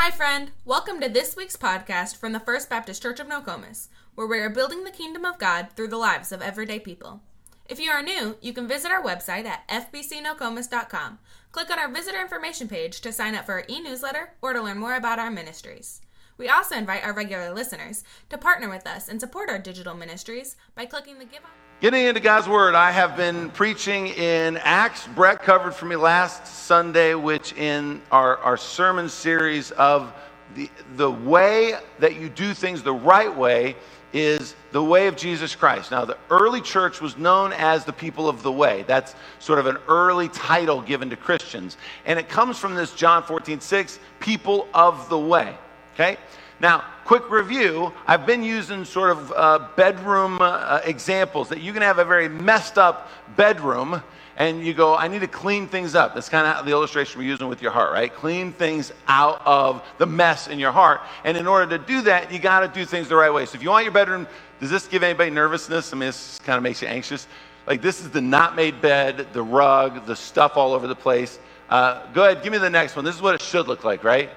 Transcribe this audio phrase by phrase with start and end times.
[0.00, 0.52] Hi, friend.
[0.64, 4.48] Welcome to this week's podcast from the First Baptist Church of Nokomis, where we are
[4.48, 7.20] building the kingdom of God through the lives of everyday people.
[7.68, 11.18] If you are new, you can visit our website at fbcnokomis.com.
[11.50, 14.62] Click on our visitor information page to sign up for our e newsletter or to
[14.62, 16.00] learn more about our ministries.
[16.36, 20.54] We also invite our regular listeners to partner with us and support our digital ministries
[20.76, 21.67] by clicking the Give On.
[21.80, 25.06] Getting into God's Word, I have been preaching in Acts.
[25.14, 30.12] Brett covered for me last Sunday, which in our, our sermon series of
[30.56, 33.76] the, the way that you do things the right way
[34.12, 35.92] is the way of Jesus Christ.
[35.92, 38.84] Now, the early church was known as the people of the way.
[38.88, 41.76] That's sort of an early title given to Christians.
[42.06, 45.56] And it comes from this John 14, 6, people of the way.
[45.94, 46.16] Okay?
[46.58, 51.80] Now, quick review I've been using sort of uh, bedroom uh, examples that you can
[51.80, 54.02] have a very messed up bedroom
[54.36, 56.12] and you go, I need to clean things up.
[56.12, 58.14] That's kind of the illustration we're using with your heart, right?
[58.14, 61.00] Clean things out of the mess in your heart.
[61.24, 63.46] And in order to do that, you got to do things the right way.
[63.46, 64.26] So if you want your bedroom,
[64.60, 65.94] does this give anybody nervousness?
[65.94, 67.26] I mean, this kind of makes you anxious.
[67.66, 71.38] Like this is the not made bed, the rug, the stuff all over the place.
[71.70, 73.04] Uh, go ahead, give me the next one.
[73.06, 74.28] This is what it should look like, right?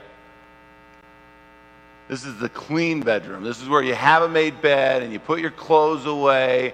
[2.11, 3.41] This is the clean bedroom.
[3.41, 6.73] This is where you have a made bed and you put your clothes away.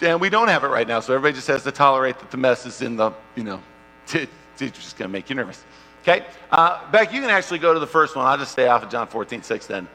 [0.00, 2.36] And we don't have it right now, so everybody just has to tolerate that the
[2.36, 3.60] mess is in the, you know,
[4.12, 5.64] it's just going to make you nervous.
[6.02, 6.24] Okay?
[6.52, 8.24] Uh, Beck, you can actually go to the first one.
[8.24, 9.88] I'll just stay off of John 14, 6 then.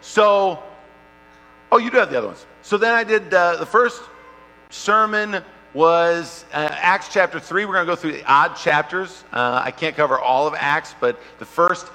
[0.00, 0.62] So,
[1.72, 2.46] oh, you do have the other ones.
[2.62, 4.02] So then I did uh, the first
[4.70, 5.42] sermon
[5.74, 7.64] was uh, Acts chapter 3.
[7.64, 9.24] We're going to go through the odd chapters.
[9.32, 11.88] Uh, I can't cover all of Acts, but the first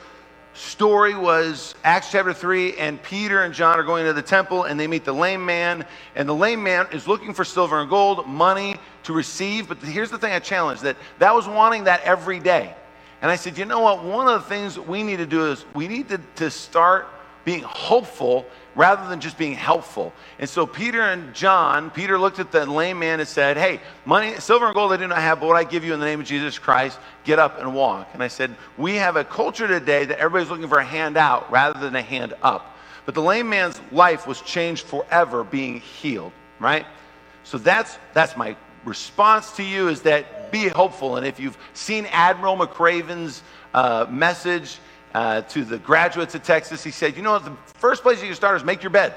[0.53, 4.79] story was Acts chapter 3, and Peter and John are going to the temple and
[4.79, 5.85] they meet the lame man.
[6.15, 9.67] And the lame man is looking for silver and gold, money to receive.
[9.67, 12.75] But here's the thing I challenged that that was wanting that every day.
[13.21, 14.03] And I said, you know what?
[14.03, 17.07] One of the things we need to do is we need to, to start
[17.45, 20.13] being hopeful rather than just being helpful.
[20.39, 24.35] And so Peter and John, Peter looked at the lame man and said, Hey, money,
[24.40, 26.19] silver and gold I do not have, but what I give you in the name
[26.19, 28.09] of Jesus Christ, get up and walk.
[28.13, 31.51] And I said, We have a culture today that everybody's looking for a hand out
[31.51, 32.78] rather than a hand up.
[33.06, 36.85] But the lame man's life was changed forever being healed, right?
[37.44, 41.17] So that's that's my response to you is that be hopeful.
[41.17, 44.79] And if you've seen Admiral McRaven's uh, message,
[45.13, 46.84] uh, to the graduates of Texas.
[46.84, 49.13] He said, You know, the first place you can start is make your bed.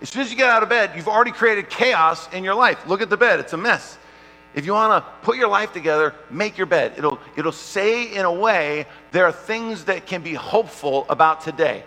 [0.00, 2.86] As soon as you get out of bed, you've already created chaos in your life.
[2.86, 3.98] Look at the bed, it's a mess.
[4.54, 6.94] If you want to put your life together, make your bed.
[6.96, 11.84] It'll, it'll say, in a way, there are things that can be hopeful about today.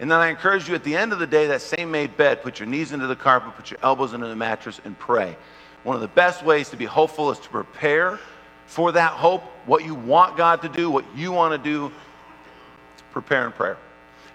[0.00, 2.42] And then I encourage you at the end of the day, that same made bed,
[2.42, 5.36] put your knees into the carpet, put your elbows into the mattress, and pray.
[5.82, 8.18] One of the best ways to be hopeful is to prepare
[8.66, 11.92] for that hope, what you want God to do, what you want to do,
[13.20, 13.78] prepare in prayer.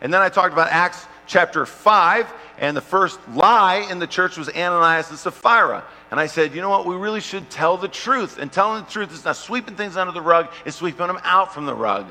[0.01, 4.37] And then I talked about Acts chapter 5, and the first lie in the church
[4.37, 5.83] was Ananias and Sapphira.
[6.09, 6.87] And I said, you know what?
[6.87, 8.39] We really should tell the truth.
[8.39, 11.53] And telling the truth is not sweeping things under the rug, it's sweeping them out
[11.53, 12.07] from the rug.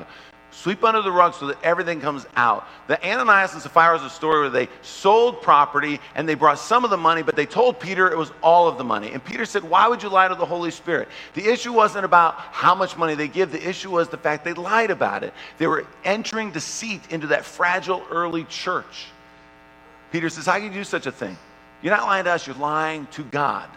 [0.53, 2.67] Sweep under the rug so that everything comes out.
[2.87, 6.83] The Ananias and Sapphira is a story where they sold property and they brought some
[6.83, 9.11] of the money, but they told Peter it was all of the money.
[9.11, 11.07] And Peter said, Why would you lie to the Holy Spirit?
[11.35, 14.53] The issue wasn't about how much money they give, the issue was the fact they
[14.53, 15.33] lied about it.
[15.57, 19.07] They were entering deceit into that fragile early church.
[20.11, 21.37] Peter says, How can you do such a thing?
[21.81, 23.69] You're not lying to us, you're lying to God.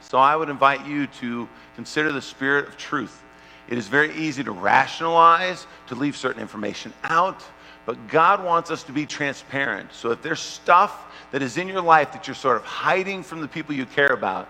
[0.00, 1.46] So I would invite you to
[1.76, 3.22] consider the spirit of truth
[3.68, 7.42] it is very easy to rationalize, to leave certain information out,
[7.86, 9.92] but God wants us to be transparent.
[9.92, 13.40] So if there's stuff that is in your life that you're sort of hiding from
[13.40, 14.48] the people you care about,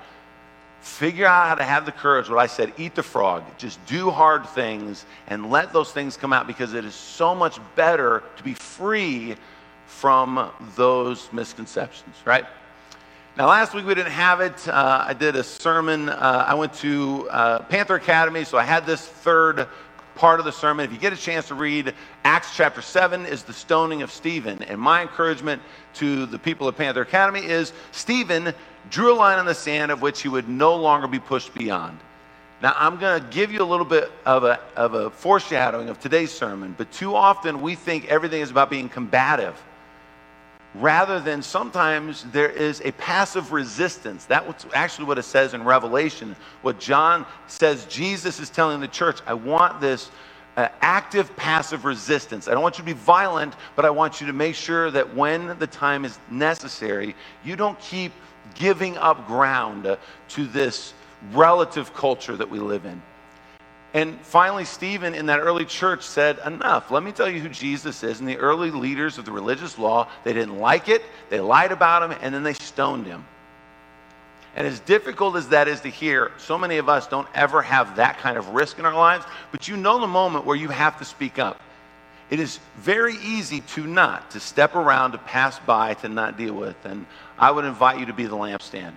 [0.80, 2.28] figure out how to have the courage.
[2.28, 3.44] What I said, eat the frog.
[3.58, 7.58] Just do hard things and let those things come out because it is so much
[7.74, 9.36] better to be free
[9.86, 12.44] from those misconceptions, right?
[13.38, 14.66] Now, last week we didn't have it.
[14.66, 16.08] Uh, I did a sermon.
[16.08, 19.68] Uh, I went to uh, Panther Academy, so I had this third
[20.16, 20.84] part of the sermon.
[20.84, 21.94] If you get a chance to read
[22.24, 24.64] Acts chapter 7 is the stoning of Stephen.
[24.64, 25.62] And my encouragement
[25.94, 28.52] to the people of Panther Academy is Stephen
[28.90, 31.96] drew a line on the sand of which he would no longer be pushed beyond.
[32.60, 36.00] Now, I'm going to give you a little bit of a, of a foreshadowing of
[36.00, 39.54] today's sermon, but too often we think everything is about being combative
[40.74, 44.24] rather than sometimes there is a passive resistance.
[44.26, 46.36] That's actually what it says in Revelation.
[46.62, 50.10] What John says Jesus is telling the church I want this
[50.56, 52.48] uh, active passive resistance.
[52.48, 55.14] I don't want you to be violent, but I want you to make sure that
[55.14, 58.12] when the time is necessary, you don't keep
[58.54, 59.96] giving up ground uh,
[60.30, 60.94] to this
[61.32, 63.00] relative culture that we live in.
[63.94, 66.90] And finally, Stephen in that early church said, Enough.
[66.90, 68.20] Let me tell you who Jesus is.
[68.20, 72.02] And the early leaders of the religious law, they didn't like it, they lied about
[72.02, 73.24] him, and then they stoned him.
[74.56, 77.96] And as difficult as that is to hear, so many of us don't ever have
[77.96, 80.98] that kind of risk in our lives, but you know the moment where you have
[80.98, 81.60] to speak up.
[82.30, 86.54] It is very easy to not, to step around, to pass by, to not deal
[86.54, 86.76] with.
[86.84, 87.06] And
[87.38, 88.92] I would invite you to be the lampstand.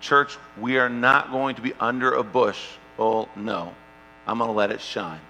[0.00, 2.60] Church, we are not going to be under a bush.
[2.98, 3.72] Oh, no.
[4.26, 5.20] I'm going to let it shine.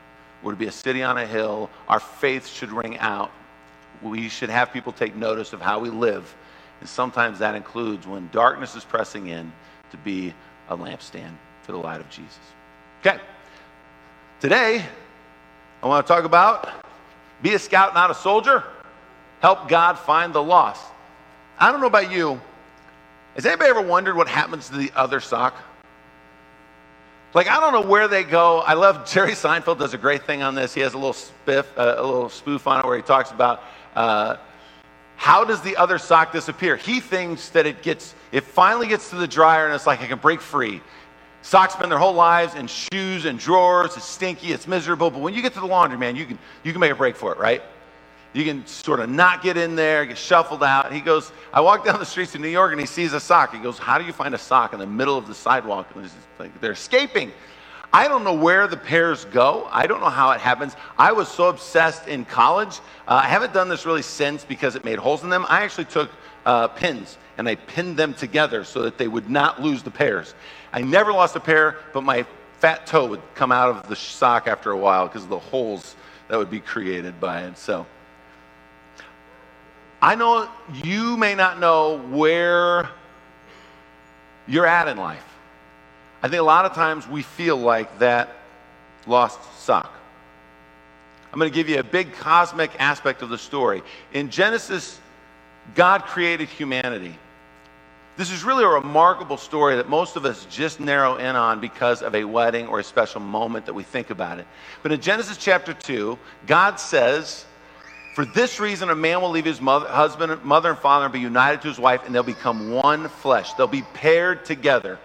[0.43, 1.71] We're to be a city on a hill.
[1.89, 3.31] Our faith should ring out.
[4.03, 6.35] We should have people take notice of how we live.
[6.81, 9.53] And sometimes that includes when darkness is pressing in
[9.93, 10.35] to be
[10.69, 12.39] a lampstand for the light of Jesus.
[13.01, 13.21] Okay.
[14.41, 14.85] Today,
[15.83, 16.85] I want to talk about
[17.43, 18.65] be a scout, not a soldier.
[19.41, 20.85] Help God find the lost.
[21.59, 22.41] I don't know about you.
[23.35, 25.57] Has anybody ever wondered what happens to the other sock?
[27.35, 28.59] Like, I don't know where they go.
[28.59, 30.75] I love Jerry Seinfeld does a great thing on this.
[30.75, 33.63] He has a little spiff, uh, a little spoof on it where he talks about
[33.95, 34.37] uh,
[35.17, 36.77] how does the other sock disappear?
[36.77, 40.09] He thinks that it gets, it finally gets to the dryer and it's like it
[40.09, 40.83] can break free.
[41.41, 43.97] Socks spend their whole lives in shoes and drawers.
[43.97, 45.11] It's stinky, it's miserable.
[45.11, 47.17] But when you get to the laundry, man, you can, you can make a break
[47.17, 47.63] for it, right?
[48.33, 50.93] You can sort of not get in there, get shuffled out.
[50.93, 53.53] He goes, I walk down the streets of New York and he sees a sock.
[53.53, 55.89] He goes, How do you find a sock in the middle of the sidewalk?
[55.95, 57.33] And like, they're escaping.
[57.93, 59.69] I don't know where the pairs go.
[59.71, 60.77] I don't know how it happens.
[60.99, 62.79] I was so obsessed in college.
[63.07, 65.45] Uh, I haven't done this really since because it made holes in them.
[65.47, 66.11] I actually took
[66.47, 70.35] uh, pins and I pinned them together so that they would not lose the pairs.
[70.73, 72.25] I never lost a pair, but my
[72.61, 75.95] fat toe would come out of the sock after a while because of the holes
[76.29, 77.59] that would be created by it.
[77.59, 77.85] So.
[80.03, 80.49] I know
[80.83, 82.91] you may not know where
[84.49, 85.25] you're at in life.
[86.25, 88.37] I think a lot of times we feel like that
[89.07, 89.93] lost sock.
[91.33, 93.83] I'm going to give you a big cosmic aspect of the story.
[94.13, 95.01] In Genesis,
[95.77, 97.17] God created humanity.
[98.17, 102.03] This is really a remarkable story that most of us just narrow in on because
[102.03, 104.47] of a wedding or a special moment that we think about it.
[104.83, 107.47] But in Genesis chapter 2, God says,
[108.15, 111.21] for this reason, a man will leave his mother, husband, mother, and father and be
[111.21, 113.55] united to his wife, and they'll become one flesh.
[113.55, 114.99] They'll be paired together.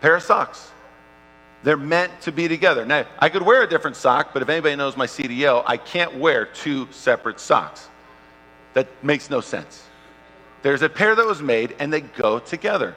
[0.00, 0.70] Pair of socks.
[1.62, 2.86] They're meant to be together.
[2.86, 6.16] Now, I could wear a different sock, but if anybody knows my CDL, I can't
[6.16, 7.88] wear two separate socks.
[8.72, 9.84] That makes no sense.
[10.62, 12.96] There's a pair that was made, and they go together.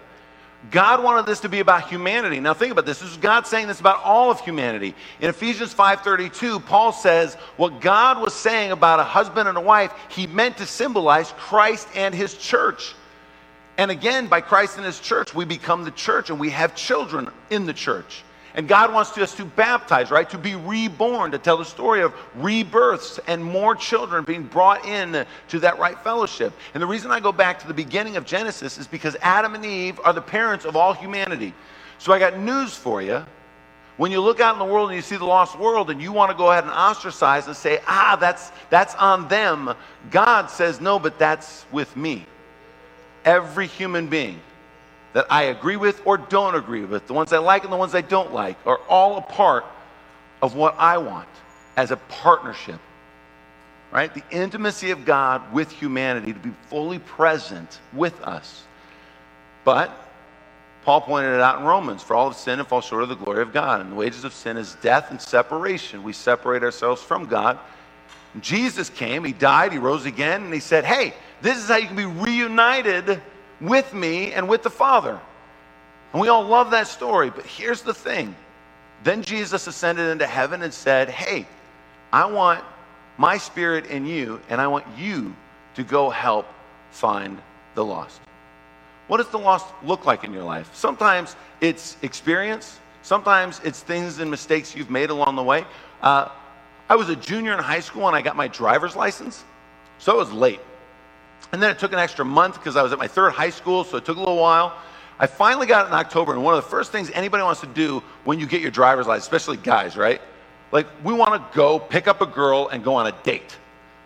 [0.71, 2.39] God wanted this to be about humanity.
[2.39, 3.00] Now think about this.
[3.00, 4.95] This is God saying this about all of humanity.
[5.19, 9.91] In Ephesians 5:32, Paul says what God was saying about a husband and a wife,
[10.09, 12.95] he meant to symbolize Christ and his church.
[13.77, 17.29] And again, by Christ and his church, we become the church and we have children
[17.50, 18.23] in the church.
[18.56, 20.30] And God wants us to baptize, right?
[20.30, 25.25] To be reborn, to tell the story of rebirths and more children being brought in
[25.50, 26.54] to that right fellowship.
[26.74, 29.66] And the reason I go back to the beginning of Genesis is because Adam and
[29.66, 31.54] Eve are the parents of all humanity.
[32.00, 33.25] So I got news for you.
[33.98, 36.13] When you look out in the world and you see the lost world and you
[36.13, 39.74] want to go ahead and ostracize and say, ah, that's, that's on them,
[40.12, 42.25] God says, no, but that's with me.
[43.25, 44.40] Every human being
[45.15, 47.95] that I agree with or don't agree with, the ones I like and the ones
[47.95, 49.63] I don't like, are all a part
[50.41, 51.29] of what I want
[51.77, 52.81] as a partnership.
[53.93, 54.13] Right?
[54.13, 58.65] The intimacy of God with humanity to be fully present with us.
[59.63, 59.89] But
[60.84, 63.15] Paul pointed it out in Romans for all of sin and fall short of the
[63.15, 63.79] glory of God.
[63.79, 66.03] And the wages of sin is death and separation.
[66.03, 67.57] We separate ourselves from God.
[68.41, 71.88] Jesus came, he died, he rose again, and he said, Hey, this is how you
[71.88, 73.22] can be reunited
[73.67, 75.19] with me and with the Father.
[76.13, 78.36] And we all love that story, but here's the thing.
[79.03, 81.45] Then Jesus ascended into heaven and said, Hey,
[82.12, 82.63] I want
[83.17, 85.36] my spirit in you, and I want you
[85.75, 86.48] to go help
[86.91, 87.39] find
[87.75, 88.22] the lost.
[89.07, 90.69] What does the lost look like in your life?
[90.74, 95.65] Sometimes it's experience, sometimes it's things and mistakes you've made along the way.
[96.01, 96.29] Uh,
[96.89, 99.43] I was a junior in high school and I got my driver's license,
[100.00, 100.60] so it was late.
[101.52, 103.84] And then it took an extra month because I was at my third high school,
[103.84, 104.78] so it took a little while.
[105.18, 107.68] I finally got it in October, and one of the first things anybody wants to
[107.68, 110.22] do when you get your driver's license, especially guys, right?
[110.72, 113.56] Like, we want to go pick up a girl and go on a date.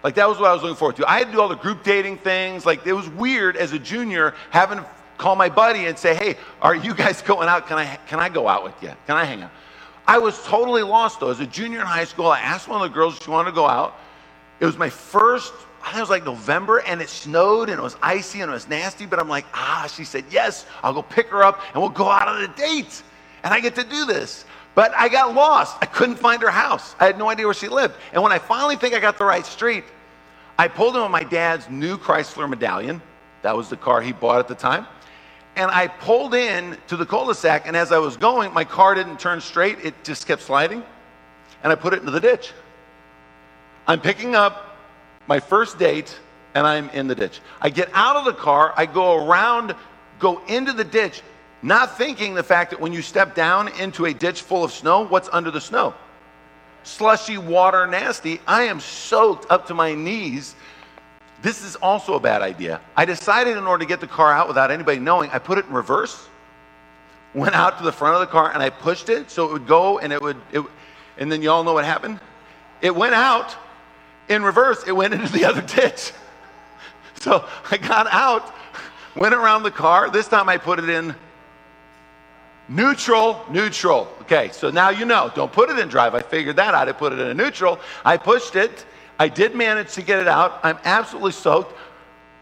[0.03, 1.09] Like, that was what I was looking forward to.
[1.09, 2.65] I had to do all the group dating things.
[2.65, 4.85] Like, it was weird as a junior having to
[5.17, 7.67] call my buddy and say, hey, are you guys going out?
[7.67, 8.91] Can I, can I go out with you?
[9.07, 9.51] Can I hang out?
[10.07, 11.29] I was totally lost, though.
[11.29, 13.49] As a junior in high school, I asked one of the girls if she wanted
[13.51, 13.95] to go out.
[14.59, 17.81] It was my first I think it was like November and it snowed and it
[17.81, 21.01] was icy and it was nasty, but I'm like, ah, she said, yes, I'll go
[21.01, 23.01] pick her up and we'll go out on a date.
[23.43, 24.45] And I get to do this.
[24.75, 25.77] But I got lost.
[25.81, 26.95] I couldn't find her house.
[26.99, 27.95] I had no idea where she lived.
[28.13, 29.83] And when I finally think I got the right street,
[30.57, 33.01] I pulled in on my dad's new Chrysler Medallion.
[33.41, 34.85] That was the car he bought at the time.
[35.55, 39.19] And I pulled in to the cul-de-sac, and as I was going, my car didn't
[39.19, 39.79] turn straight.
[39.83, 40.83] It just kept sliding.
[41.63, 42.53] And I put it into the ditch.
[43.87, 44.68] I'm picking up
[45.29, 46.19] my first date,
[46.55, 47.39] and I'm in the ditch.
[47.61, 49.75] I get out of the car, I go around,
[50.17, 51.21] go into the ditch,
[51.61, 55.05] not thinking the fact that when you step down into a ditch full of snow,
[55.05, 55.93] what's under the snow?
[56.81, 58.41] Slushy water, nasty.
[58.47, 60.55] I am soaked up to my knees.
[61.43, 62.81] This is also a bad idea.
[62.97, 65.65] I decided in order to get the car out without anybody knowing, I put it
[65.67, 66.27] in reverse,
[67.35, 69.67] went out to the front of the car, and I pushed it so it would
[69.67, 70.65] go and it would, it,
[71.19, 72.19] and then you all know what happened?
[72.81, 73.55] It went out
[74.29, 76.13] in reverse, it went into the other ditch.
[77.19, 78.53] So I got out,
[79.15, 80.09] went around the car.
[80.09, 81.15] This time I put it in
[82.69, 84.07] Neutral, neutral.
[84.21, 85.31] Okay, so now you know.
[85.33, 86.13] Don't put it in drive.
[86.13, 86.87] I figured that out.
[86.87, 87.79] I put it in a neutral.
[88.05, 88.85] I pushed it.
[89.17, 90.59] I did manage to get it out.
[90.61, 91.75] I'm absolutely soaked.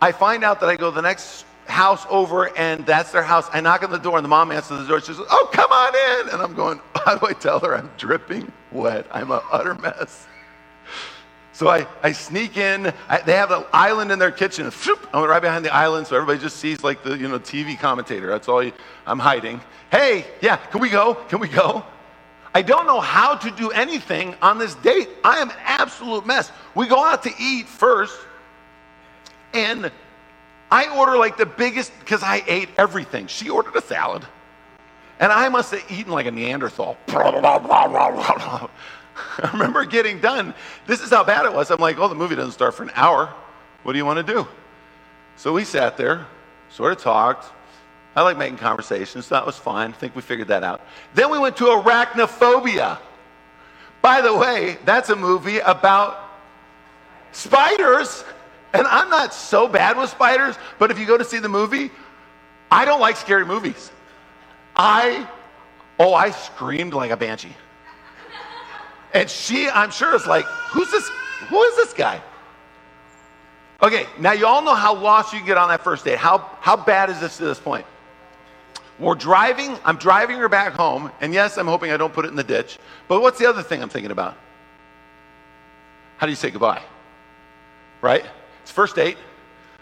[0.01, 3.47] I find out that I go the next house over and that's their house.
[3.53, 4.99] I knock on the door and the mom answers the door.
[4.99, 6.33] She says, Oh, come on in.
[6.33, 9.07] And I'm going, How do I tell her I'm dripping wet?
[9.11, 10.27] I'm an utter mess.
[11.57, 12.93] So I, I sneak in.
[13.09, 14.67] I, they have an island in their kitchen.
[14.67, 14.71] I'm
[15.11, 18.27] oh, right behind the island, so everybody just sees like the you know TV commentator.
[18.27, 18.71] That's all you,
[19.07, 19.59] I'm hiding.
[19.89, 21.15] Hey, yeah, can we go?
[21.15, 21.83] Can we go?
[22.53, 25.09] I don't know how to do anything on this date.
[25.23, 26.51] I am an absolute mess.
[26.75, 28.19] We go out to eat first,
[29.51, 29.91] and
[30.69, 33.25] I order like the biggest because I ate everything.
[33.25, 34.23] She ordered a salad,
[35.19, 36.97] and I must have eaten like a Neanderthal.
[39.43, 40.53] I remember getting done.
[40.85, 41.71] This is how bad it was.
[41.71, 43.33] I'm like, oh, the movie doesn't start for an hour.
[43.83, 44.47] What do you want to do?
[45.35, 46.25] So we sat there,
[46.69, 47.53] sort of talked.
[48.15, 49.91] I like making conversations, so that was fine.
[49.91, 50.81] I think we figured that out.
[51.13, 52.97] Then we went to Arachnophobia.
[54.01, 56.19] By the way, that's a movie about
[57.31, 58.23] spiders.
[58.73, 61.91] And I'm not so bad with spiders, but if you go to see the movie,
[62.71, 63.91] I don't like scary movies.
[64.75, 65.27] I,
[65.99, 67.55] oh, I screamed like a banshee.
[69.13, 71.09] And she, I'm sure, is like, who's this?
[71.49, 72.21] Who is this guy?
[73.81, 76.17] Okay, now you all know how lost you get on that first date.
[76.17, 77.85] How, how bad is this to this point?
[78.99, 82.29] We're driving, I'm driving her back home, and yes, I'm hoping I don't put it
[82.29, 82.79] in the ditch.
[83.07, 84.35] But what's the other thing I'm thinking about?
[86.17, 86.81] How do you say goodbye?
[88.01, 88.25] Right?
[88.63, 89.17] It's first date.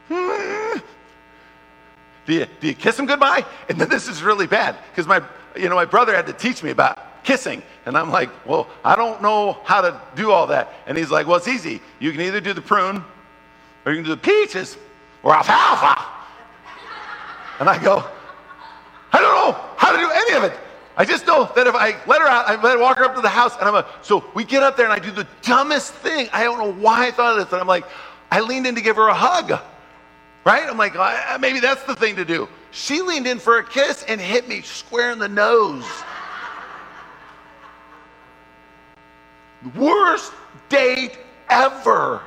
[0.10, 0.82] Do
[2.34, 3.46] you, do you kiss him goodbye?
[3.70, 5.22] And then this is really bad because my,
[5.55, 7.62] you know, my brother had to teach me about kissing.
[7.86, 10.72] And I'm like, well, I don't know how to do all that.
[10.88, 11.82] And he's like, well, it's easy.
[12.00, 13.03] You can either do the prune
[13.86, 14.77] or you can do the peaches
[15.24, 16.01] or alfalfa.
[17.60, 18.03] And I go,
[19.12, 20.58] I don't know how to do any of it.
[20.98, 23.15] I just know that if I let her out, I let her walk her up
[23.15, 25.27] to the house, and I'm a, so we get up there and I do the
[25.41, 26.29] dumbest thing.
[26.32, 27.51] I don't know why I thought of this.
[27.51, 27.86] And I'm like,
[28.32, 29.60] I leaned in to give her a hug,
[30.46, 30.63] right?
[30.63, 30.96] I'm like,
[31.41, 32.48] maybe that's the thing to do.
[32.72, 35.86] She leaned in for a kiss and hit me square in the nose.
[39.74, 40.34] Worst
[40.70, 41.18] date
[41.50, 42.22] ever.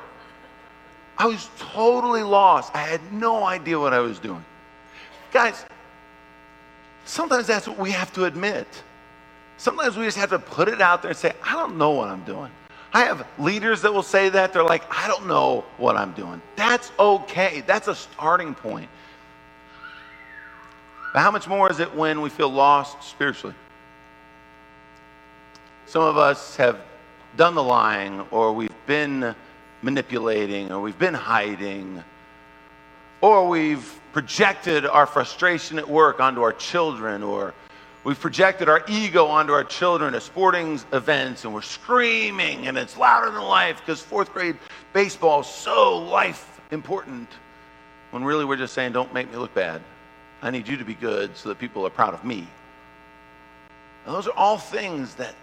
[1.17, 2.75] I was totally lost.
[2.75, 4.45] I had no idea what I was doing.
[5.33, 5.65] Guys,
[7.05, 8.67] sometimes that's what we have to admit.
[9.57, 12.09] Sometimes we just have to put it out there and say, I don't know what
[12.09, 12.51] I'm doing.
[12.93, 14.53] I have leaders that will say that.
[14.53, 16.41] They're like, I don't know what I'm doing.
[16.57, 17.63] That's okay.
[17.67, 18.89] That's a starting point.
[21.13, 23.55] But how much more is it when we feel lost spiritually?
[25.87, 26.79] Some of us have
[27.37, 29.35] done the lying, or we've been
[29.83, 32.03] manipulating, or we've been hiding,
[33.21, 37.55] or we've projected our frustration at work onto our children, or
[38.05, 42.97] we've projected our ego onto our children at sporting events, and we're screaming, and it's
[42.97, 44.57] louder than life because fourth grade
[44.93, 47.29] baseball is so life important.
[48.11, 49.83] When really we're just saying, don't make me look bad.
[50.41, 52.47] I need you to be good so that people are proud of me.
[54.07, 55.35] And those are all things that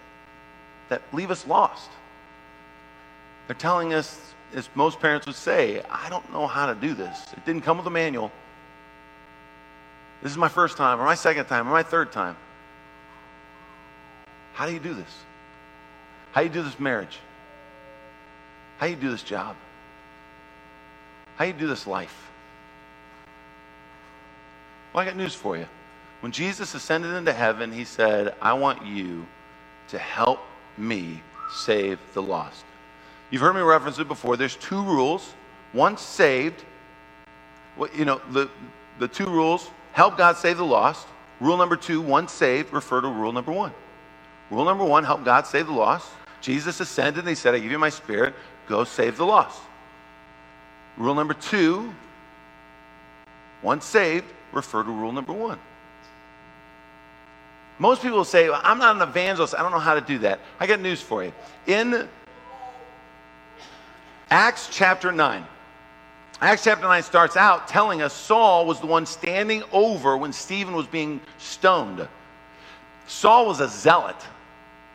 [0.89, 1.89] that leave us lost.
[3.47, 7.33] They're telling us, as most parents would say, I don't know how to do this.
[7.33, 8.31] It didn't come with a manual.
[10.21, 12.35] This is my first time, or my second time, or my third time.
[14.53, 15.13] How do you do this?
[16.31, 17.19] How do you do this marriage?
[18.77, 19.55] How do you do this job?
[21.37, 22.29] How do you do this life?
[24.93, 25.67] Well, I got news for you.
[26.21, 29.25] When Jesus ascended into heaven, he said, I want you
[29.89, 30.39] to help
[30.77, 32.63] me save the lost.
[33.29, 34.37] You've heard me reference it before.
[34.37, 35.33] There's two rules.
[35.73, 36.63] Once saved,
[37.95, 38.49] you know, the,
[38.99, 41.07] the two rules help God save the lost.
[41.41, 43.73] Rule number two, once saved, refer to rule number one.
[44.51, 46.09] Rule number one help God save the lost.
[46.39, 48.35] Jesus ascended and he said, I give you my spirit,
[48.67, 49.59] go save the lost.
[50.97, 51.93] Rule number two
[53.61, 55.59] once saved, refer to rule number one.
[57.77, 59.53] Most people say, well, I'm not an evangelist.
[59.57, 60.39] I don't know how to do that.
[60.59, 61.33] I got news for you.
[61.67, 62.07] In
[64.29, 65.45] Acts chapter 9,
[66.41, 70.73] Acts chapter 9 starts out telling us Saul was the one standing over when Stephen
[70.73, 72.07] was being stoned.
[73.07, 74.15] Saul was a zealot.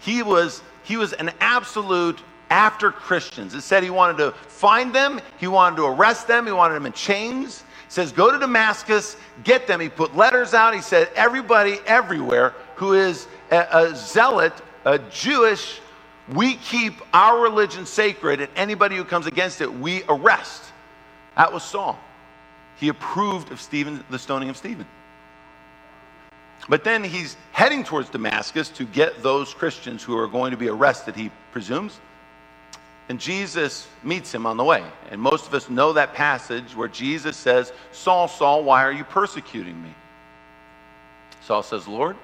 [0.01, 2.21] He was, he was an absolute
[2.51, 3.55] after Christians.
[3.55, 6.87] It said he wanted to find them, he wanted to arrest them, he wanted them
[6.87, 7.65] in chains.
[7.89, 9.81] Says, Go to Damascus, get them.
[9.81, 10.75] He put letters out.
[10.75, 14.55] He said, Everybody everywhere who is a, a zealot,
[14.87, 15.81] a Jewish,
[16.33, 20.63] we keep our religion sacred, and anybody who comes against it, we arrest.
[21.37, 21.99] That was Saul.
[22.79, 24.87] He approved of Stephen, the stoning of Stephen.
[26.71, 30.71] But then he's heading towards Damascus to get those Christians who are going to be
[30.71, 32.01] arrested, he presumes.
[33.11, 34.83] And Jesus meets him on the way.
[35.11, 39.05] And most of us know that passage where Jesus says, Saul, Saul, why are you
[39.05, 39.93] persecuting me?
[41.43, 42.17] Saul says, Lord,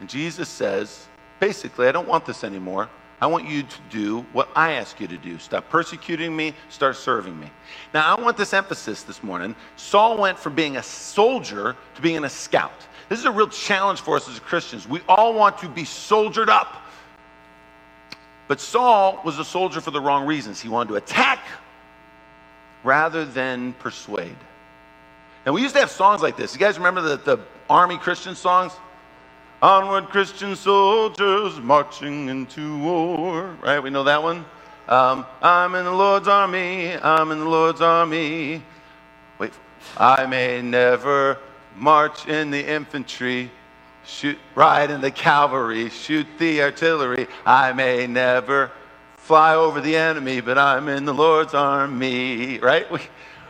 [0.00, 1.06] and Jesus says,
[1.40, 2.88] basically, I don't want this anymore.
[3.20, 5.38] I want you to do what I ask you to do.
[5.38, 7.50] Stop persecuting me, start serving me.
[7.94, 9.56] Now, I want this emphasis this morning.
[9.76, 12.86] Saul went from being a soldier to being a scout.
[13.08, 14.86] This is a real challenge for us as Christians.
[14.86, 16.82] We all want to be soldiered up.
[18.48, 20.60] But Saul was a soldier for the wrong reasons.
[20.60, 21.40] He wanted to attack
[22.84, 24.36] rather than persuade.
[25.46, 26.52] And we used to have songs like this.
[26.52, 28.72] You guys remember the, the army Christian songs?
[29.66, 33.56] Onward, Christian soldiers marching into war.
[33.60, 33.80] Right?
[33.80, 34.44] We know that one.
[34.86, 36.94] Um, I'm in the Lord's army.
[36.94, 38.62] I'm in the Lord's army.
[39.40, 39.52] Wait.
[39.96, 41.38] I may never
[41.74, 43.50] march in the infantry,
[44.04, 47.26] shoot, ride in the cavalry, shoot the artillery.
[47.44, 48.70] I may never
[49.16, 52.60] fly over the enemy, but I'm in the Lord's army.
[52.60, 52.88] Right?
[52.88, 53.00] We,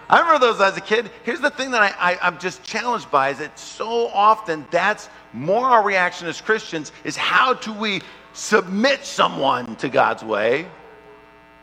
[0.08, 1.10] I remember those as a kid.
[1.24, 5.10] Here's the thing that I, I, I'm just challenged by is that so often that's
[5.36, 8.00] more our reaction as Christians is how do we
[8.32, 10.66] submit someone to God's way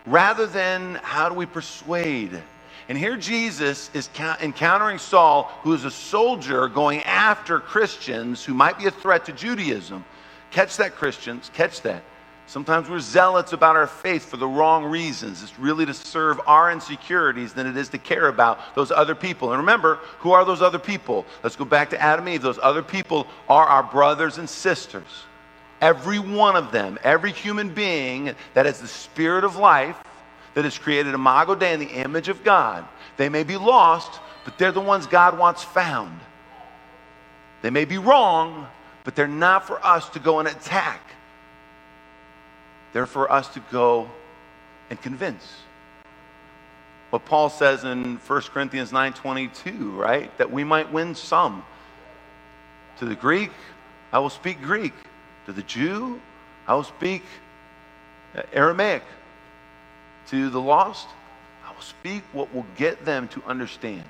[0.05, 2.41] rather than how do we persuade.
[2.89, 4.09] And here Jesus is
[4.41, 9.31] encountering Saul, who is a soldier going after Christians who might be a threat to
[9.31, 10.03] Judaism.
[10.51, 12.03] Catch that, Christians, catch that.
[12.53, 15.41] Sometimes we're zealots about our faith for the wrong reasons.
[15.41, 19.53] It's really to serve our insecurities than it is to care about those other people.
[19.53, 21.25] And remember, who are those other people?
[21.41, 22.43] Let's go back to Adam and Eve.
[22.43, 25.25] Those other people are our brothers and sisters.
[25.81, 29.97] Every one of them, every human being that has the spirit of life,
[30.53, 32.87] that has created imago Dei in the image of God,
[33.17, 36.19] they may be lost, but they're the ones God wants found.
[37.63, 38.67] They may be wrong,
[39.05, 40.99] but they're not for us to go and attack.
[42.93, 44.09] They're for us to go
[44.89, 45.43] and convince.
[47.09, 50.35] What Paul says in 1 Corinthians 9:22, right?
[50.37, 51.65] That we might win some.
[52.99, 53.51] To the Greek,
[54.11, 54.93] I will speak Greek.
[55.47, 56.21] To the Jew,
[56.67, 57.23] I will speak
[58.35, 59.03] uh, Aramaic.
[60.27, 61.07] To the lost,
[61.67, 64.05] I will speak what will get them to understand.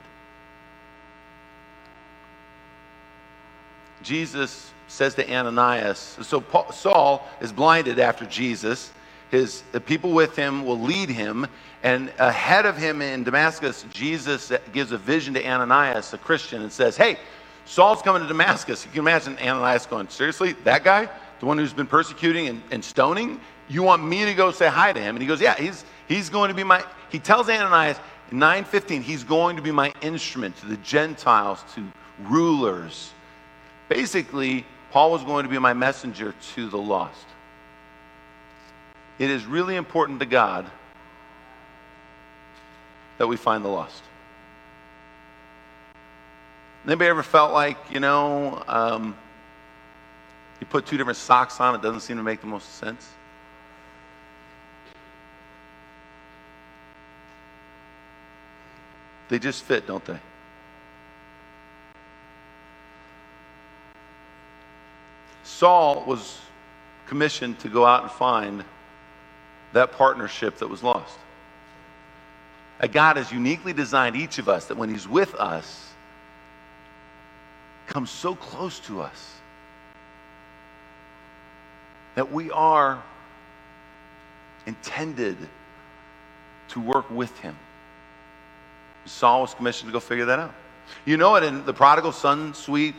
[4.04, 8.92] Jesus says to Ananias, so Paul, Saul is blinded after Jesus.
[9.32, 11.48] His the people with him will lead him,
[11.82, 16.72] and ahead of him in Damascus, Jesus gives a vision to Ananias, a Christian, and
[16.72, 17.18] says, "Hey,
[17.66, 21.74] Saul's coming to Damascus." You can imagine Ananias going, "Seriously, that guy, the one who's
[21.74, 25.22] been persecuting and, and stoning, you want me to go say hi to him?" And
[25.22, 27.98] he goes, "Yeah, he's he's going to be my." He tells Ananias,
[28.32, 31.84] 9:15, he's going to be my instrument to the Gentiles, to
[32.30, 33.14] rulers.
[33.94, 37.28] Basically, Paul was going to be my messenger to the lost.
[39.20, 40.66] It is really important to God
[43.20, 44.02] that we find the lost.
[46.88, 49.16] Anybody ever felt like, you know, um,
[50.60, 53.08] you put two different socks on, it doesn't seem to make the most sense?
[59.30, 60.18] They just fit, don't they?
[65.44, 66.40] Saul was
[67.08, 68.64] commissioned to go out and find
[69.74, 71.18] that partnership that was lost.
[72.80, 75.90] A God has uniquely designed each of us that when He's with us,
[77.88, 79.36] comes so close to us
[82.16, 83.02] that we are
[84.66, 85.38] intended
[86.70, 87.56] to work with Him.
[89.06, 90.54] Saul was commissioned to go figure that out.
[91.06, 92.96] You know it in the prodigal son suite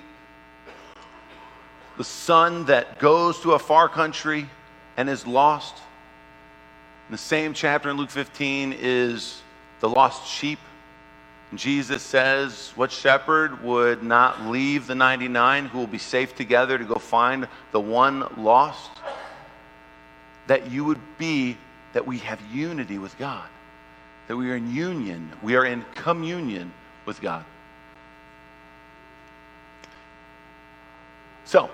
[1.97, 4.49] the son that goes to a far country
[4.97, 5.77] and is lost.
[7.09, 9.41] In the same chapter in Luke 15 is
[9.81, 10.59] the lost sheep.
[11.55, 16.85] Jesus says, What shepherd would not leave the 99 who will be safe together to
[16.85, 18.91] go find the one lost?
[20.47, 21.57] That you would be,
[21.93, 23.47] that we have unity with God,
[24.27, 26.73] that we are in union, we are in communion
[27.07, 27.45] with God.
[31.45, 31.71] So,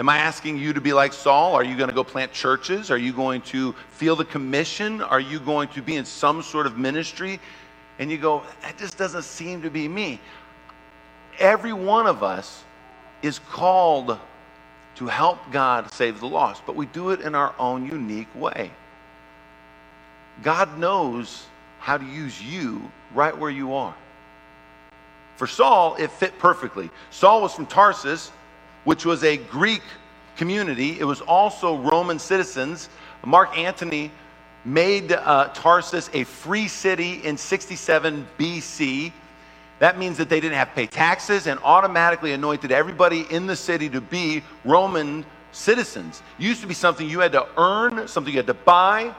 [0.00, 1.54] Am I asking you to be like Saul?
[1.54, 2.90] Are you going to go plant churches?
[2.90, 5.02] Are you going to feel the commission?
[5.02, 7.38] Are you going to be in some sort of ministry?
[7.98, 10.18] And you go, that just doesn't seem to be me.
[11.38, 12.64] Every one of us
[13.20, 14.18] is called
[14.96, 18.70] to help God save the lost, but we do it in our own unique way.
[20.42, 21.44] God knows
[21.78, 23.94] how to use you right where you are.
[25.36, 26.88] For Saul, it fit perfectly.
[27.10, 28.32] Saul was from Tarsus
[28.84, 29.82] which was a Greek
[30.36, 30.98] community.
[30.98, 32.88] It was also Roman citizens.
[33.24, 34.10] Mark Antony
[34.64, 39.12] made uh, Tarsus a free city in 67 BC.
[39.78, 43.56] That means that they didn't have to pay taxes and automatically anointed everybody in the
[43.56, 46.22] city to be Roman citizens.
[46.38, 49.14] It used to be something you had to earn, something you had to buy.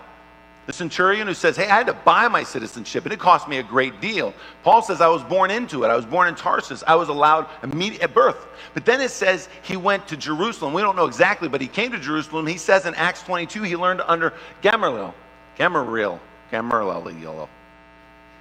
[0.68, 3.58] The centurion who says, Hey, I had to buy my citizenship and it cost me
[3.58, 4.34] a great deal.
[4.64, 5.88] Paul says, I was born into it.
[5.88, 6.84] I was born in Tarsus.
[6.86, 8.48] I was allowed immediate at birth.
[8.74, 10.74] But then it says he went to Jerusalem.
[10.74, 12.46] We don't know exactly, but he came to Jerusalem.
[12.46, 15.16] He says in Acts 22, he learned under Gamaliel.
[15.58, 16.20] Gamaliel.
[16.52, 17.50] Gamaliel.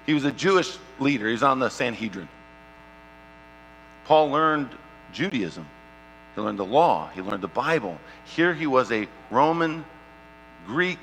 [0.04, 1.26] He was a Jewish leader.
[1.26, 2.28] He was on the Sanhedrin.
[4.04, 4.68] Paul learned
[5.12, 5.66] Judaism.
[6.34, 7.08] He learned the law.
[7.14, 7.98] He learned the Bible.
[8.24, 9.84] Here he was a Roman,
[10.66, 10.98] Greek,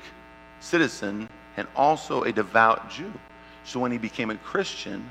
[0.60, 3.12] citizen and also a devout Jew.
[3.64, 5.08] So when he became a Christian,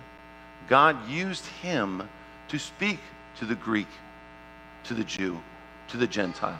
[0.68, 2.08] God used him
[2.48, 3.00] to speak
[3.40, 3.88] to the Greek,
[4.86, 5.40] to the Jew,
[5.90, 6.60] to the Gentile.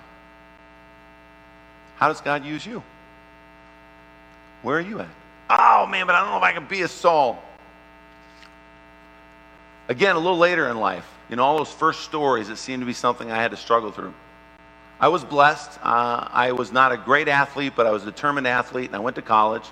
[1.98, 2.84] How does God use you?
[4.62, 5.08] Where are you at?
[5.50, 7.42] Oh man, but I don't know if I can be a Saul.
[9.88, 12.86] Again, a little later in life, you know, all those first stories, it seemed to
[12.86, 14.14] be something I had to struggle through.
[15.00, 15.80] I was blessed.
[15.84, 19.00] Uh, I was not a great athlete, but I was a determined athlete, and I
[19.00, 19.66] went to college.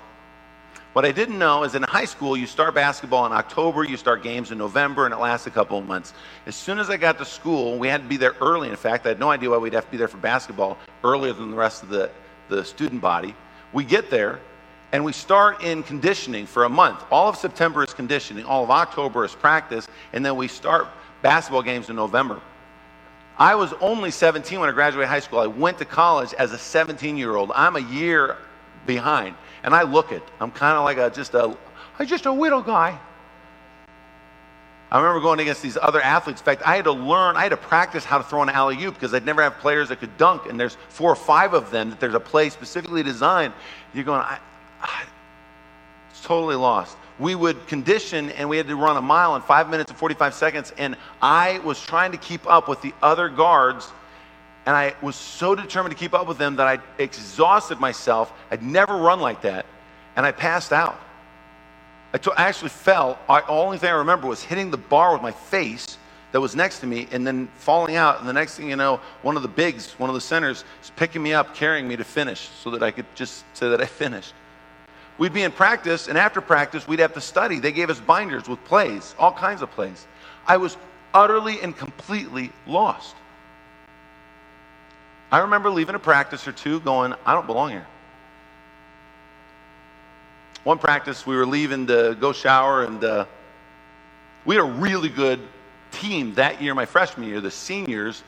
[0.92, 4.22] What I didn't know is in high school, you start basketball in October, you start
[4.22, 6.14] games in November, and it lasts a couple of months.
[6.46, 8.70] As soon as I got to school, we had to be there early.
[8.70, 11.32] In fact, I had no idea why we'd have to be there for basketball earlier
[11.32, 12.08] than the rest of the,
[12.48, 13.34] the student body.
[13.72, 14.38] We get there,
[14.92, 17.02] and we start in conditioning for a month.
[17.10, 20.86] All of September is conditioning, all of October is practice, and then we start
[21.20, 22.40] basketball games in November.
[23.38, 25.38] I was only 17 when I graduated high school.
[25.38, 27.52] I went to college as a 17 year old.
[27.54, 28.36] I'm a year
[28.86, 29.36] behind.
[29.62, 30.22] And I look it.
[30.40, 31.56] I'm kind of like a just a
[31.98, 32.98] I'm just a widow guy.
[34.90, 36.40] I remember going against these other athletes.
[36.40, 38.82] In fact, I had to learn, I had to practice how to throw an alley
[38.84, 40.46] oop because I'd never have players that could dunk.
[40.46, 43.52] And there's four or five of them that there's a play specifically designed.
[43.92, 44.38] You're going, I,
[44.80, 45.02] I,
[46.10, 49.70] it's totally lost we would condition and we had to run a mile in five
[49.70, 50.72] minutes and 45 seconds.
[50.76, 53.90] And I was trying to keep up with the other guards.
[54.66, 58.32] And I was so determined to keep up with them that I exhausted myself.
[58.50, 59.64] I'd never run like that.
[60.16, 61.00] And I passed out.
[62.12, 63.18] I, t- I actually fell.
[63.28, 65.98] The only thing I remember was hitting the bar with my face
[66.32, 68.18] that was next to me and then falling out.
[68.20, 70.90] And the next thing you know, one of the bigs, one of the centers, is
[70.96, 73.86] picking me up, carrying me to finish so that I could just say that I
[73.86, 74.34] finished.
[75.18, 77.58] We'd be in practice, and after practice, we'd have to study.
[77.58, 80.06] They gave us binders with plays, all kinds of plays.
[80.46, 80.76] I was
[81.14, 83.16] utterly and completely lost.
[85.32, 87.86] I remember leaving a practice or two going, I don't belong here.
[90.64, 93.24] One practice, we were leaving to go shower, and uh,
[94.44, 95.40] we had a really good
[95.92, 97.40] team that year, my freshman year.
[97.40, 98.22] The seniors,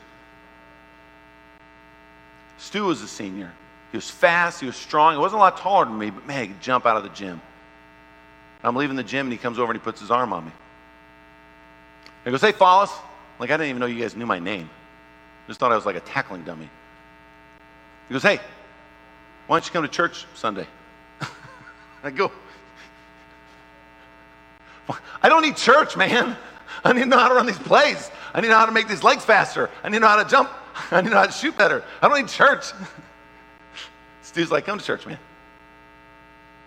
[2.56, 3.52] Stu was a senior.
[3.90, 5.14] He was fast, he was strong.
[5.14, 7.08] He wasn't a lot taller than me, but man, he could jump out of the
[7.10, 7.40] gym.
[8.62, 10.52] I'm leaving the gym and he comes over and he puts his arm on me.
[12.24, 12.90] He goes, Hey, Follis.
[13.38, 14.68] Like, I didn't even know you guys knew my name.
[15.46, 16.68] Just thought I was like a tackling dummy.
[18.08, 18.40] He goes, Hey,
[19.46, 20.66] why don't you come to church Sunday?
[22.02, 22.32] I go,
[25.22, 26.36] I don't need church, man.
[26.84, 28.10] I need to know how to run these plays.
[28.32, 29.70] I need to know how to make these legs faster.
[29.82, 30.50] I need to know how to jump.
[30.90, 31.82] I need to know how to shoot better.
[32.00, 32.66] I don't need church.
[34.28, 35.18] Stu's like, come to church, man.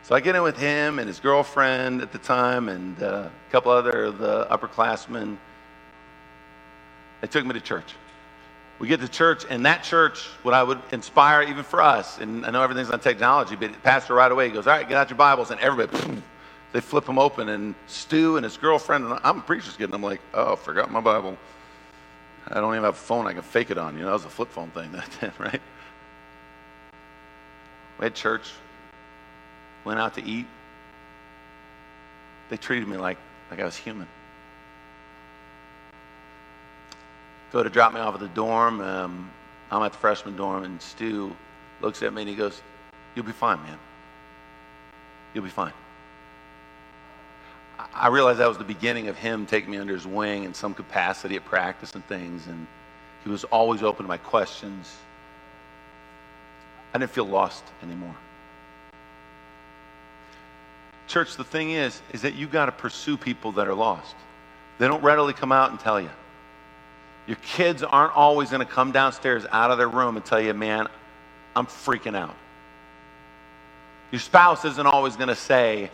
[0.02, 3.52] So I get in with him and his girlfriend at the time and uh, a
[3.52, 5.38] couple other of the upperclassmen.
[7.22, 7.94] They took me to church.
[8.80, 12.48] We get to church, and that church, what I would inspire even for us, and
[12.48, 15.18] I know everything's on technology, but pastor right away goes, All right, get out your
[15.18, 16.20] Bibles, and everybody,
[16.74, 19.94] they flip them open, and Stu and his girlfriend, and I'm a preacher's kid, and
[19.94, 21.38] I'm like, Oh, forgot my Bible.
[22.48, 23.94] I don't even have a phone I can fake it on.
[23.94, 25.62] You know, that was a flip phone thing that right?
[28.02, 28.52] We had church,
[29.86, 30.48] went out to eat.
[32.50, 33.20] They treated me like,
[33.52, 34.08] like I was human.
[37.52, 38.82] Go to drop me off at the dorm.
[38.82, 39.30] Um,
[39.70, 41.36] I'm at the freshman dorm, and Stu
[41.80, 42.64] looks at me and he goes,
[43.14, 43.78] You'll be fine, man.
[45.36, 45.74] You'll be fine.
[47.94, 50.74] I realized that was the beginning of him taking me under his wing in some
[50.74, 52.66] capacity at practice and things, and
[53.24, 54.98] he was always open to my questions.
[56.94, 58.16] I didn't feel lost anymore.
[61.08, 64.16] Church, the thing is, is that you got to pursue people that are lost.
[64.78, 66.10] They don't readily come out and tell you.
[67.28, 70.54] Your kids aren't always going to come downstairs out of their room and tell you,
[70.54, 70.88] man,
[71.56, 72.36] I'm freaking out.
[74.12, 75.92] Your spouse isn't always going to say,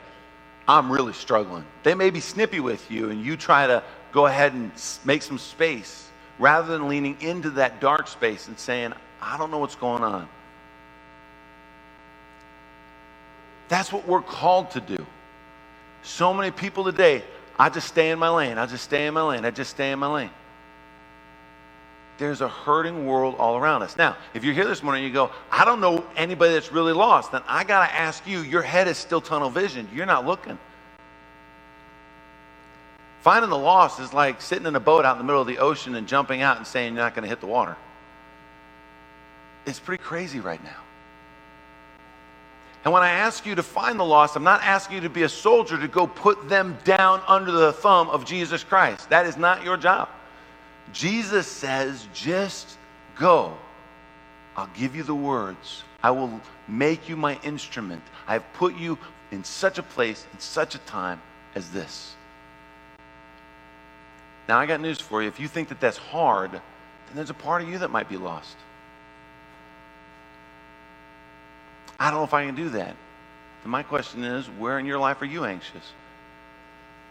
[0.68, 1.66] I'm really struggling.
[1.84, 4.72] They may be snippy with you, and you try to go ahead and
[5.06, 9.60] make some space rather than leaning into that dark space and saying, I don't know
[9.60, 10.28] what's going on.
[13.70, 15.06] That's what we're called to do.
[16.04, 17.24] So many people today,
[17.60, 18.58] I just stay in my lane.
[18.58, 19.46] I just stay in my lane.
[19.46, 20.30] I just stay in my lane.
[22.18, 23.96] There's a hurting world all around us.
[23.98, 26.94] Now, if you're here this morning and you go, I don't know anybody that's really
[26.94, 29.88] lost, then I got to ask you, your head is still tunnel vision.
[29.94, 30.58] You're not looking.
[33.22, 35.60] Finding the lost is like sitting in a boat out in the middle of the
[35.60, 37.76] ocean and jumping out and saying you're not going to hit the water.
[39.66, 40.78] It's pretty crazy right now.
[42.88, 45.24] And when I ask you to find the lost, I'm not asking you to be
[45.24, 49.10] a soldier to go put them down under the thumb of Jesus Christ.
[49.10, 50.08] That is not your job.
[50.94, 52.78] Jesus says, just
[53.20, 53.58] go.
[54.56, 55.84] I'll give you the words.
[56.02, 58.04] I will make you my instrument.
[58.26, 58.98] I have put you
[59.32, 61.22] in such a place, in such a time
[61.56, 62.16] as this.
[64.48, 65.28] Now, I got news for you.
[65.28, 66.62] If you think that that's hard, then
[67.16, 68.56] there's a part of you that might be lost.
[72.00, 72.96] I don't know if I can do that.
[73.66, 75.92] My question is where in your life are you anxious?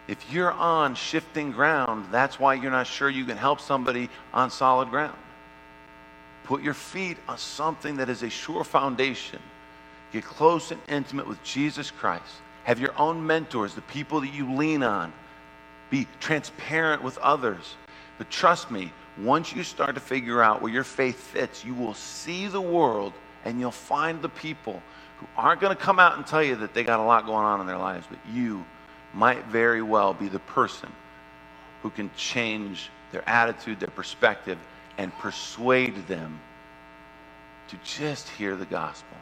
[0.09, 4.51] If you're on shifting ground, that's why you're not sure you can help somebody on
[4.51, 5.17] solid ground.
[6.45, 9.41] Put your feet on something that is a sure foundation.
[10.13, 12.25] Get close and intimate with Jesus Christ.
[12.65, 15.13] Have your own mentors, the people that you lean on.
[15.91, 17.75] Be transparent with others.
[18.17, 21.95] But trust me, once you start to figure out where your faith fits, you will
[21.95, 23.13] see the world
[23.47, 24.83] and you'll find the people
[25.21, 27.45] who aren't going to come out and tell you that they got a lot going
[27.45, 28.65] on in their lives, but you
[29.15, 30.91] might very well be the person
[31.81, 34.59] who can change their attitude, their perspective,
[34.99, 36.41] and persuade them
[37.69, 39.17] to just hear the gospel.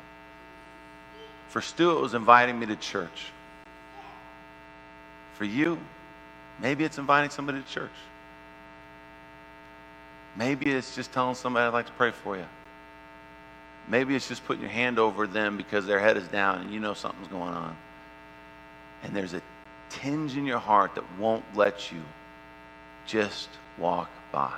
[1.48, 3.26] For Stu, it was inviting me to church.
[5.34, 5.78] For you,
[6.60, 7.90] maybe it's inviting somebody to church.
[10.36, 12.46] Maybe it's just telling somebody I'd like to pray for you.
[13.88, 16.80] Maybe it's just putting your hand over them because their head is down and you
[16.80, 17.76] know something's going on.
[19.02, 19.42] And there's a
[19.90, 22.00] tinge in your heart that won't let you
[23.06, 24.52] just walk by.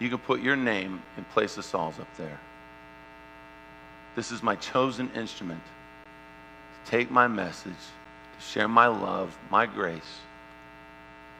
[0.00, 2.40] You can put your name in place of Saul's up there.
[4.16, 5.60] This is my chosen instrument
[6.84, 10.20] to take my message, to share my love, my grace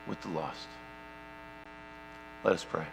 [0.06, 0.66] with the lost.
[2.44, 2.86] Let us pray.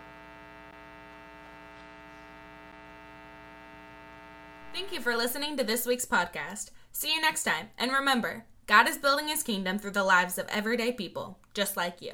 [4.73, 6.71] Thank you for listening to this week's podcast.
[6.93, 7.69] See you next time.
[7.77, 12.01] And remember, God is building his kingdom through the lives of everyday people, just like
[12.01, 12.13] you.